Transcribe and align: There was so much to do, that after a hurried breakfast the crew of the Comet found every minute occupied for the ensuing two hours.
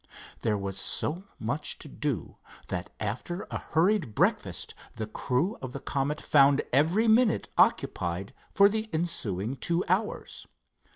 There 0.41 0.57
was 0.57 0.79
so 0.79 1.25
much 1.37 1.77
to 1.77 1.87
do, 1.87 2.37
that 2.69 2.89
after 2.99 3.45
a 3.51 3.59
hurried 3.59 4.15
breakfast 4.15 4.73
the 4.95 5.05
crew 5.05 5.57
of 5.61 5.73
the 5.73 5.79
Comet 5.79 6.19
found 6.19 6.63
every 6.73 7.07
minute 7.07 7.49
occupied 7.55 8.33
for 8.51 8.67
the 8.67 8.89
ensuing 8.93 9.57
two 9.57 9.85
hours. 9.87 10.47